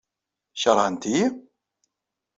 Keṛhent-iyi? 0.61 1.25